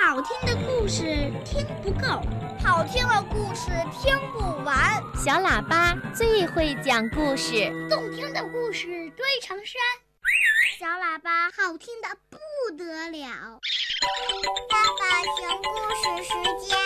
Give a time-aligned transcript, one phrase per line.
[0.00, 1.02] 好听的故事
[1.44, 2.22] 听不够，
[2.62, 5.02] 好听的故事听不完。
[5.16, 9.74] 小喇叭最会讲故事，动听的故事堆成山。
[10.78, 12.38] 小喇叭好听的不
[12.76, 13.58] 得了。
[14.70, 16.78] 爸爸熊故事时间，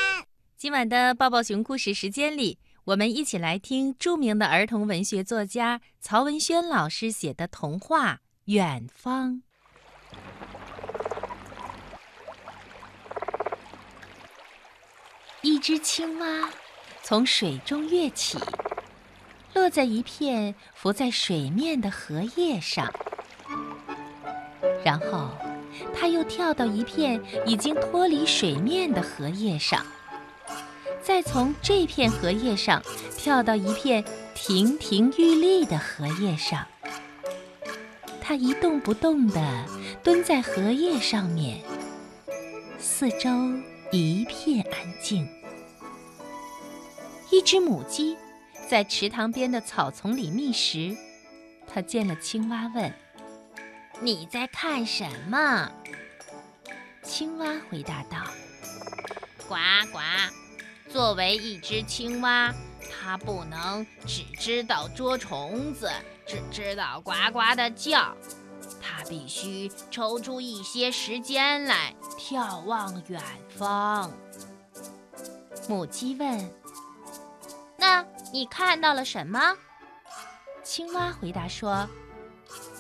[0.57, 8.15] 今晚的抱抱熊故事时间里，我们一起来听著名的儿童文学作家曹文轩老师写的童话
[8.47, 9.33] 《远方》。
[15.43, 16.49] 一只青蛙
[17.03, 18.39] 从水中跃起，
[19.55, 22.89] 落在一片浮在水面的荷叶上，
[24.85, 25.31] 然后
[25.93, 29.85] 它又跳到一片已经脱离水面的荷叶上，
[31.03, 32.81] 再从这片荷叶上
[33.17, 34.05] 跳到一片
[34.37, 36.65] 亭亭玉立的荷叶上。
[38.21, 39.67] 它一动不动地
[40.05, 41.59] 蹲在荷叶上面，
[42.79, 43.29] 四周。
[43.93, 45.29] 一片安静。
[47.31, 48.17] 一只母鸡
[48.67, 50.97] 在池塘边的草丛里觅食，
[51.67, 52.91] 它见了青蛙，问
[54.01, 55.71] ：“你在看什么？”
[57.05, 58.25] 青蛙回答道
[59.47, 59.57] ：“呱
[59.93, 59.99] 呱。
[60.91, 62.51] 作为一只青蛙，
[62.91, 65.91] 它不能只知道捉虫子，
[66.27, 68.17] 只知道呱呱的叫。”
[69.05, 74.11] 必须抽出一些时间来眺望远方。
[75.69, 76.51] 母鸡问
[77.79, 79.57] ：“那你看到了什么？”
[80.65, 81.89] 青蛙回答说：“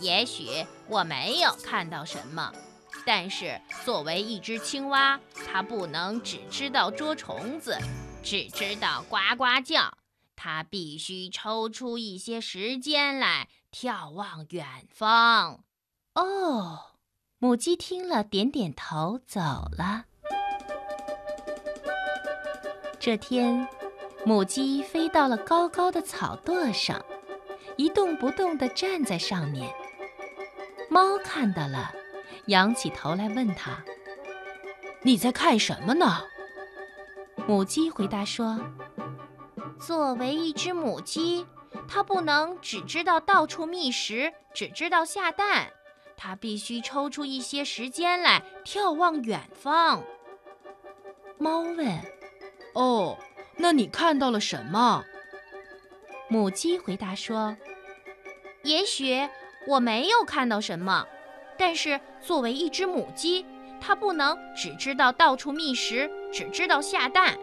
[0.00, 2.52] 也许我没有看到什么，
[3.04, 7.76] 但是作为一只青蛙，它不能只知道捉虫子，
[8.22, 9.96] 只知道呱呱叫。
[10.34, 15.64] 它必须抽出一些时间来眺望远方。”
[16.14, 16.78] 哦，
[17.38, 19.40] 母鸡听了，点点头，走
[19.78, 20.04] 了。
[22.98, 23.66] 这天，
[24.22, 27.02] 母鸡飞到了高高的草垛上，
[27.76, 29.74] 一动不动地站在上面。
[30.90, 31.94] 猫看到了，
[32.46, 33.82] 仰起头来问它
[35.02, 36.24] ：“你在看什么呢？”
[37.48, 38.60] 母鸡回答说
[39.80, 41.46] ：“作为一只母鸡，
[41.88, 45.72] 它不能只知道到处觅食，只知道下蛋。”
[46.24, 50.04] 它必须抽出一些时间来眺望远方。
[51.36, 51.98] 猫问
[52.74, 53.18] ：“哦，
[53.56, 55.02] 那你看到了什么？”
[56.30, 57.56] 母鸡回答说
[58.62, 59.28] ：“也许
[59.66, 61.04] 我没有看到什么，
[61.58, 63.44] 但是作为一只母鸡，
[63.80, 67.36] 它不能只知道到处觅食，只知道下蛋。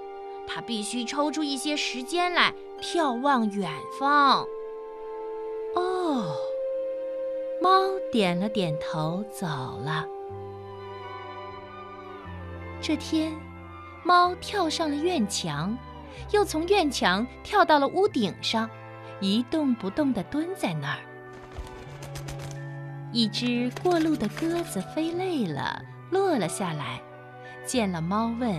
[0.47, 3.69] 它必须抽出一些时间来眺望远
[3.99, 4.47] 方。”
[7.61, 7.69] 猫
[8.11, 10.05] 点了点头，走了。
[12.81, 13.33] 这天，
[14.03, 15.77] 猫跳上了院墙，
[16.31, 18.69] 又从院墙跳到了屋顶上，
[19.19, 20.99] 一动不动地蹲在那儿。
[23.11, 27.01] 一只过路的鸽子飞累了，落了下来，
[27.65, 28.57] 见了猫，问：“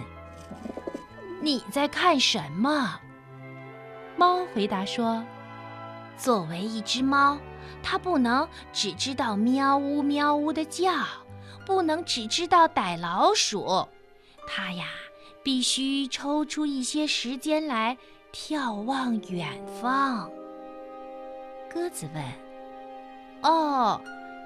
[1.40, 3.00] 你在看什么？”
[4.16, 5.24] 猫回答说
[6.20, 7.38] ：“作为一只猫。”
[7.82, 10.92] 它不能只知道喵呜喵呜的叫，
[11.64, 13.86] 不能只知道逮老鼠，
[14.46, 14.84] 它呀
[15.42, 17.96] 必须抽出一些时间来
[18.34, 19.48] 眺望远
[19.80, 20.30] 方。
[21.72, 22.22] 鸽子问
[23.42, 23.98] ：“哦，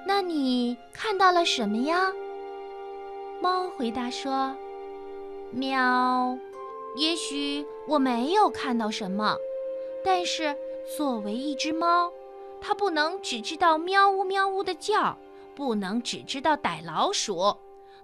[0.07, 2.13] 那你看到了什么呀？”
[3.41, 4.55] 猫回答说
[5.51, 6.37] ：“喵，
[6.95, 9.35] 也许我没有看到什么，
[10.05, 10.55] 但是
[10.97, 12.11] 作为一只猫。”
[12.61, 15.15] 它不能只知道喵呜喵呜的叫，
[15.53, 17.55] 不能只知道逮老鼠，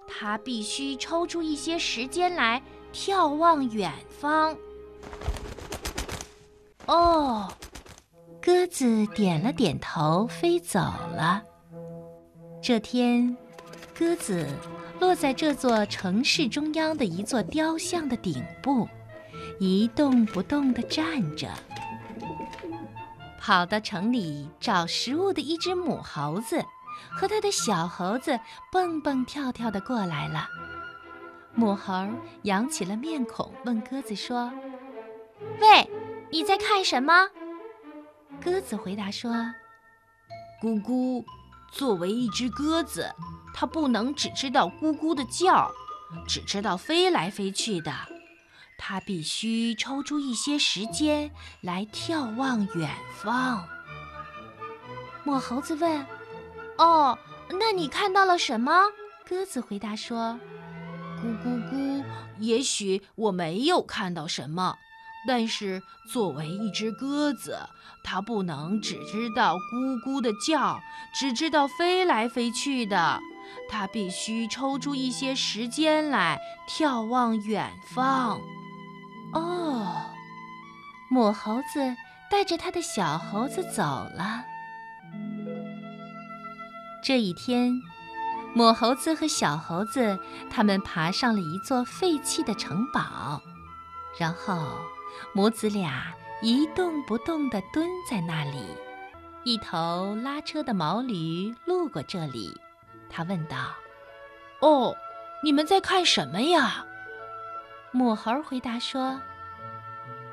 [0.06, 4.56] 它必须抽出一些时间来眺望远方。
[6.86, 7.48] 哦，
[8.40, 11.42] 鸽子点了点头，飞走了。
[12.62, 13.36] 这天，
[13.98, 14.46] 鸽子
[15.00, 18.86] 落在这座城市中央的一座雕像的顶部，
[19.58, 21.48] 一动不动地站着。
[23.44, 26.64] 跑到城里找食物的一只母猴子，
[27.10, 28.38] 和它的小猴子
[28.70, 30.46] 蹦蹦跳跳的过来了。
[31.52, 32.08] 母猴
[32.42, 34.52] 扬起了面孔，问鸽子说
[35.60, 35.90] ：“喂，
[36.30, 37.28] 你在看什么？”
[38.40, 39.32] 鸽子回答说
[40.62, 41.24] ：“咕咕。
[41.72, 43.12] 作为一只鸽子，
[43.54, 45.72] 它不能只知道咕咕的叫，
[46.28, 47.92] 只知道飞来飞去的。”
[48.84, 51.30] 他必须抽出一些时间
[51.60, 52.90] 来眺望远
[53.22, 53.64] 方。
[55.22, 56.04] 母猴子问
[56.78, 57.16] ：“哦，
[57.60, 58.72] 那你看到了什么？”
[59.24, 60.36] 鸽子回答说
[61.22, 62.04] ：“咕咕咕，
[62.40, 64.76] 也许我没有看到什么，
[65.28, 65.80] 但是
[66.12, 67.56] 作为一只鸽子，
[68.02, 70.80] 它不能只知道咕咕的叫，
[71.14, 73.20] 只知道飞来飞去的。
[73.70, 76.36] 它必须抽出一些时间来
[76.68, 78.40] 眺望远方。
[79.32, 80.02] 哦，
[81.10, 81.96] 母猴子
[82.30, 84.44] 带着它的小猴子走了。
[87.02, 87.72] 这一天，
[88.54, 90.18] 母猴子和小猴子
[90.50, 93.42] 他们爬上了一座废弃的城堡，
[94.18, 94.78] 然后
[95.34, 96.12] 母子俩
[96.42, 98.64] 一动不动地蹲在那里。
[99.44, 102.56] 一头拉车的毛驴路过这里，
[103.10, 103.56] 他问道
[104.62, 104.94] ：“哦，
[105.42, 106.86] 你们在看什么呀？”
[107.92, 109.20] 母猴回答说：“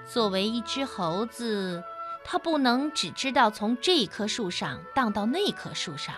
[0.08, 1.84] 作为一只猴子，
[2.24, 6.16] 它不能只知道从这棵树上荡到那棵树上。”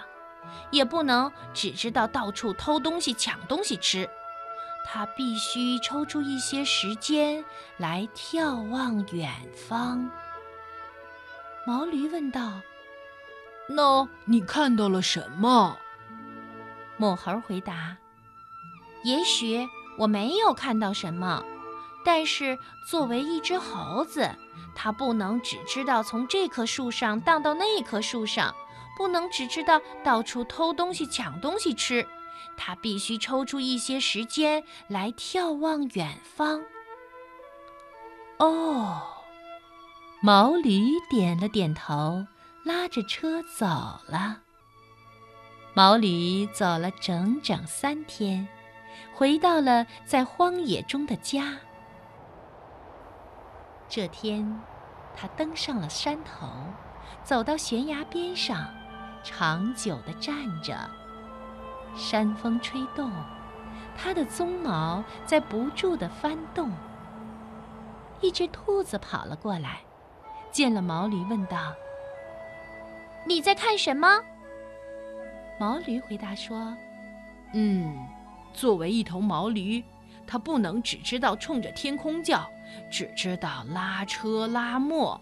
[0.71, 4.09] 也不能只知道到处偷东西、抢东西吃，
[4.85, 7.43] 它必须抽出一些时间
[7.77, 10.09] 来眺望远方。
[11.65, 12.61] 毛驴问道
[13.69, 15.77] ：“那你看到了什么？”
[16.97, 17.97] 母猴回答
[19.03, 19.67] ：“也许
[20.01, 21.43] 我没有看到什么，
[22.03, 22.57] 但是
[22.89, 24.35] 作为一只猴子，
[24.73, 28.53] 它不能只知道从这棵树上荡到那棵树上。”
[28.97, 32.05] 不能只知道到处偷东西、抢东西吃，
[32.55, 36.61] 它必须抽出一些时间来眺望远方。
[38.37, 39.01] 哦，
[40.21, 42.27] 毛驴点了点头，
[42.63, 44.41] 拉着车走了。
[45.73, 48.47] 毛驴走了整整三天，
[49.13, 51.57] 回到了在荒野中的家。
[53.87, 54.59] 这天，
[55.15, 56.47] 他登上了山头，
[57.23, 58.67] 走到悬崖边上。
[59.23, 60.33] 长久地站
[60.63, 60.75] 着，
[61.95, 63.11] 山风吹动，
[63.95, 66.71] 他的鬃毛在不住地翻动。
[68.19, 69.81] 一只兔子跑了过来，
[70.51, 71.71] 见了毛驴，问道
[73.27, 74.19] ：“你在看什么？”
[75.59, 76.75] 毛驴回答说
[77.53, 77.95] ：“嗯，
[78.53, 79.83] 作为一头毛驴，
[80.27, 82.49] 它不能只知道冲着天空叫，
[82.89, 85.19] 只知道拉车拉磨。”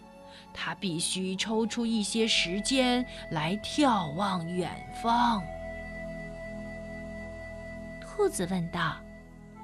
[0.52, 4.72] 它必须抽出一些时间来眺望远
[5.02, 5.42] 方。
[8.02, 8.98] 兔子问道：“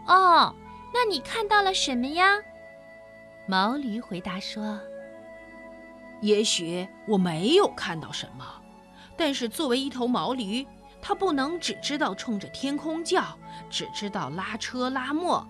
[0.07, 0.53] 哦，
[0.93, 2.37] 那你看到了什么呀？”
[3.47, 4.79] 毛驴回答说
[6.21, 8.45] ：“也许我没有看到什么，
[9.17, 10.65] 但是作为一头毛驴，
[11.07, 13.23] 它不能只知道冲着天空叫，
[13.69, 15.47] 只知道拉车拉磨。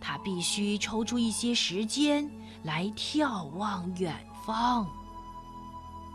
[0.00, 2.30] 它必须抽出一些时间
[2.62, 4.14] 来眺望远。”
[4.46, 4.86] 方。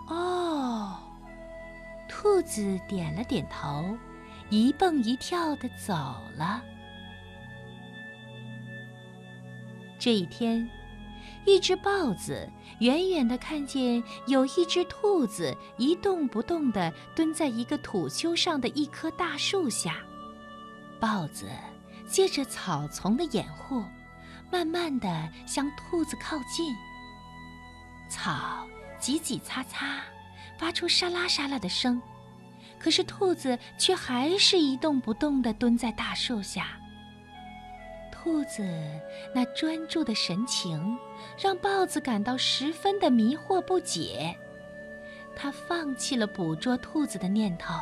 [0.07, 0.98] 哦，
[2.07, 3.98] 兔子点了点头，
[4.50, 5.94] 一蹦一跳的走
[6.38, 6.62] 了。
[10.00, 10.69] 这一天，
[11.46, 19.98] 一只豹子远远的看见有一只兔子一动不动的蹲在一个土丘上的一棵大树下。
[21.00, 21.48] 豹子
[22.08, 23.84] 借着草丛的掩护，
[24.52, 26.76] 慢慢的向兔子靠近。
[28.10, 28.68] 草
[29.00, 30.02] 挤挤擦擦，
[30.58, 32.02] 发出沙拉沙拉的声，
[32.80, 36.80] 可是兔子却还是一动不动地蹲在大树下。
[38.28, 38.62] 兔子
[39.34, 40.98] 那专注的神情，
[41.40, 44.38] 让豹子感到十分的迷惑不解。
[45.34, 47.74] 他放弃了捕捉兔子的念头。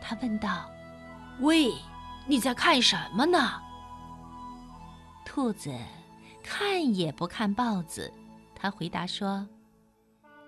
[0.00, 0.70] 他问道
[1.42, 1.74] ：“喂，
[2.28, 3.60] 你在看什么呢？”
[5.26, 5.74] 兔子
[6.44, 8.12] 看也不看豹子。
[8.54, 9.44] 他回答说：“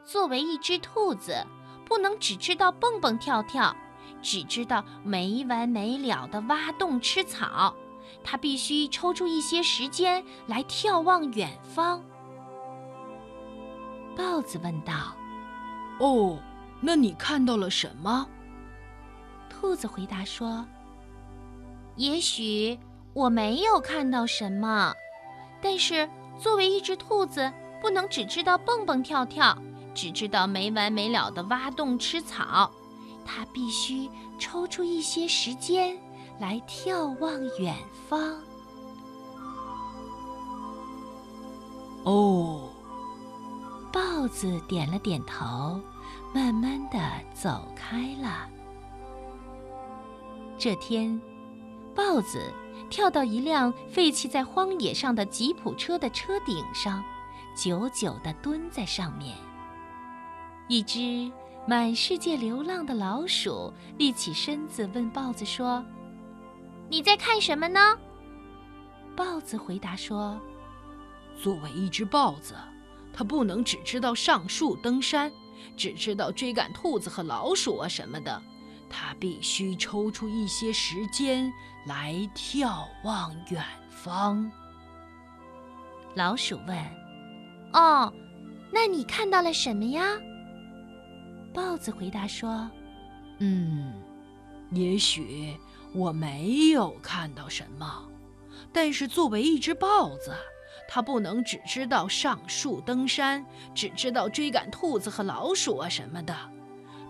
[0.07, 1.45] 作为一只兔子，
[1.85, 3.75] 不能只知道蹦蹦跳跳，
[4.23, 7.75] 只知道没完没了的挖洞吃草。
[8.23, 12.03] 它必须抽出一些时间来眺望远方。”
[14.17, 15.15] 豹子问道
[16.01, 16.39] ：“哦，
[16.81, 18.27] 那你看到了什么？”
[19.49, 20.67] 兔子回答说
[21.97, 22.79] ：“也许
[23.15, 24.95] 我没有看到什么，
[25.61, 29.57] 但是作为一只兔子。”不能只知道蹦蹦跳跳，
[29.95, 32.69] 只知道没完没了的挖洞吃草，
[33.25, 35.97] 它必须抽出一些时间
[36.39, 37.75] 来眺望远
[38.09, 38.37] 方。
[42.05, 42.69] 哦，
[43.93, 45.81] 豹子点了点头，
[46.35, 46.99] 慢慢的
[47.35, 48.49] 走开了。
[50.57, 51.21] 这天，
[51.95, 52.53] 豹子
[52.89, 57.03] 跳到一辆废弃在荒野上的吉普车的车顶上。
[57.57, 59.37] 久久地蹲在上面。
[60.69, 61.29] 一只
[61.67, 65.85] 满世界流浪的老鼠立起身子，问豹子说
[66.89, 67.81] ：“你在看什么呢？”
[69.17, 70.41] 豹子回答说
[71.41, 72.55] ：“作为一只豹子，
[73.13, 75.33] 它不能只知道上树登山，
[75.77, 78.43] 只知道追赶兔子和老鼠啊什么的。
[78.91, 81.53] 它必须抽出一些时间
[81.87, 84.51] 来眺望远方。”
[86.15, 86.77] 老鼠问
[87.75, 88.13] ：“哦，
[88.73, 90.17] 那你看到了什么呀？”
[91.53, 92.71] 豹子回答说
[93.41, 93.93] ：“嗯，
[94.71, 95.57] 也许
[95.93, 98.09] 我没有看到什么，
[98.73, 100.35] 但是作为一只豹子，
[100.89, 106.35] 它不能只知道上树登山，只知道追赶兔子和老鼠啊什么的，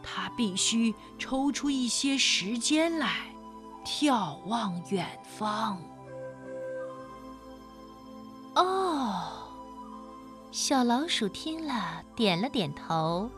[0.02, 3.26] 它必须抽出一些时间来
[3.84, 5.78] 眺望远方。”
[8.54, 9.48] 哦，
[10.50, 13.30] 小老鼠听了，点了点头。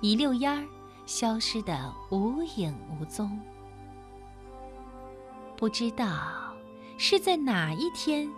[0.00, 0.66] 一溜烟儿，
[1.06, 3.38] 消失得无影无踪。
[5.64, 6.54] 不知道
[6.98, 8.30] 是在哪一天，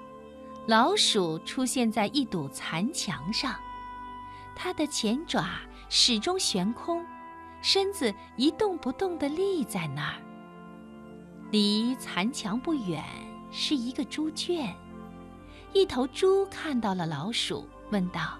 [0.64, 3.56] 老鼠出现在一堵残墙上，
[4.54, 5.44] 它的前爪
[5.88, 7.04] 始终悬空，
[7.60, 10.22] 身子一动不动地立在那儿。
[11.50, 13.02] 离残墙不远
[13.50, 14.72] 是一个猪圈，
[15.72, 18.38] 一头猪看到了老鼠，问道：“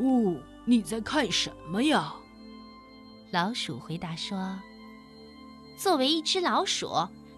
[0.00, 0.36] 哦。”
[0.68, 2.12] 你在看什么呀？
[3.30, 4.60] 老鼠回答说
[5.78, 6.90] ：“作为一只老鼠，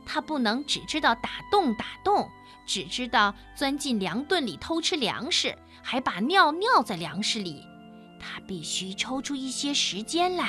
[0.07, 2.31] 它不能只知道打洞打洞，
[2.65, 7.63] 只知道钻进粮顿里偷吃粮食，还把尿尿在粮食里。
[8.19, 10.49] 他必须抽出一些时间来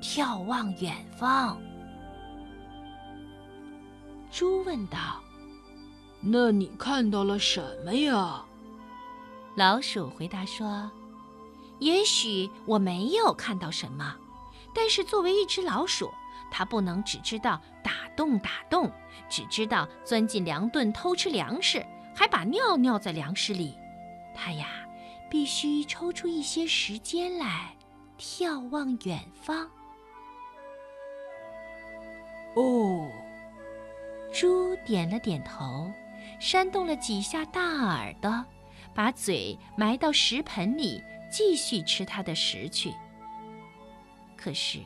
[0.00, 1.60] 眺望远方。”
[4.32, 5.20] 猪问道
[6.22, 8.42] ：“那你看到了什么呀？”
[9.56, 10.90] 老鼠回答说。
[11.78, 14.14] 也许我没有看到什么，
[14.72, 16.08] 但是作为一只老鼠，
[16.50, 18.90] 它不能只知道打洞打洞，
[19.28, 21.84] 只知道钻进粮顿偷吃粮食，
[22.14, 23.78] 还把尿尿在粮食里。
[24.34, 24.66] 它呀，
[25.30, 27.74] 必须抽出一些时间来
[28.18, 29.68] 眺望远方。
[32.54, 33.08] 哦，
[34.32, 35.90] 猪点了点头，
[36.38, 38.44] 扇动了几下大耳朵，
[38.94, 41.02] 把嘴埋到食盆里。
[41.34, 42.92] 继续吃它的食去。
[44.36, 44.78] 可是，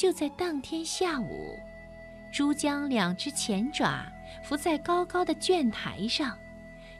[0.00, 1.58] 就在当天下午，
[2.32, 4.10] 猪将两只前爪
[4.42, 6.38] 伏在高高的卷台上，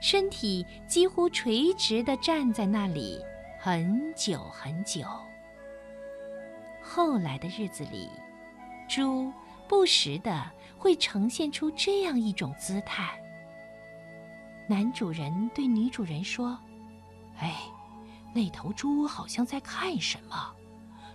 [0.03, 3.19] 身体几乎垂直地站在那里
[3.59, 5.01] 很久很久。
[6.83, 8.11] 后来的日子里，
[8.87, 9.33] 猪
[9.67, 13.19] 不时地会呈现出这样一种姿态。
[14.67, 16.59] 男主人对女主人说
[17.41, 17.57] ：“哎。”
[18.35, 20.55] 那头猪好像在看什么，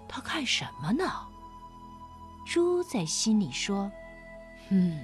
[0.10, 1.06] 它看什么呢？
[2.46, 3.92] 猪在心里说
[4.70, 5.04] ：“嗯，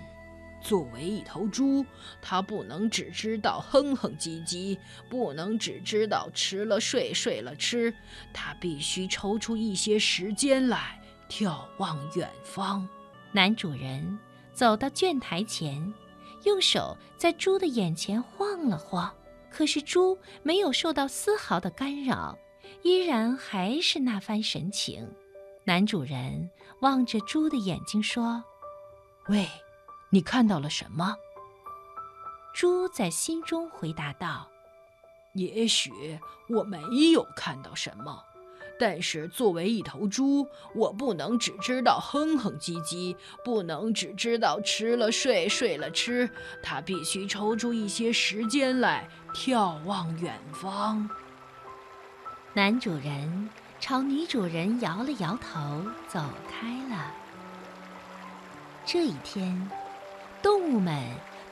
[0.61, 1.85] 作为一头猪，
[2.21, 4.77] 它不能只知道哼哼唧唧，
[5.09, 7.93] 不能只知道吃了睡，睡了吃，
[8.31, 12.87] 它必须抽出一些时间来眺望远方。”
[13.33, 14.19] 男主人
[14.53, 15.93] 走到卷台前，
[16.43, 19.11] 用手在猪的眼前晃了晃。
[19.49, 22.37] 可是猪没有受到丝毫的干扰，
[22.83, 25.09] 依然还是那番神情。
[25.63, 26.49] 男主人
[26.81, 28.43] 望着猪的眼睛说
[29.29, 29.47] ：“喂，
[30.09, 31.15] 你看到了什么？”
[32.53, 34.49] 猪在心中回答道
[35.33, 38.23] ：“也许我没有看到什么。”
[38.79, 43.15] 但是作为一头猪，我不能只知道哼哼唧唧，
[43.45, 46.27] 不能只知道吃了睡，睡了吃。
[46.63, 51.07] 它必须抽出一些时间来眺望远方。
[52.53, 53.49] 男主人
[53.81, 57.11] 朝女主人摇了摇头，走开了。
[58.85, 59.71] 这一天，
[60.39, 61.03] 动物们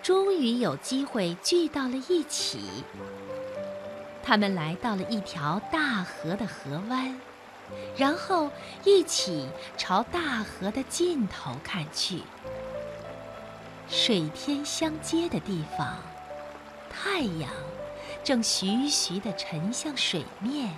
[0.03, 2.83] 终于有机会聚到了一起。
[4.21, 7.19] 他们来到了一条大河的河湾，
[7.97, 8.51] 然后
[8.83, 12.21] 一起朝大河的尽头看去。
[13.87, 15.97] 水天相接的地方，
[16.91, 17.49] 太阳
[18.23, 20.69] 正徐徐地沉向水面。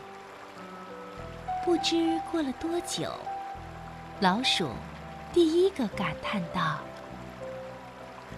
[1.63, 3.11] 不知过了多久，
[4.19, 4.69] 老鼠
[5.31, 6.79] 第一个感叹道：“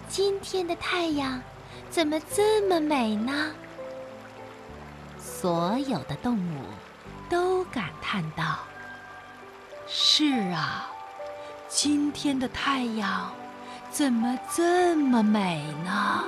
[0.08, 1.42] 今天的太阳
[1.88, 3.50] 怎么这么美呢？”
[5.18, 6.60] 所有的动物
[7.30, 8.58] 都感叹道
[9.88, 10.86] ：“是啊，
[11.66, 13.32] 今天的太阳
[13.90, 16.24] 怎么这么美呢？”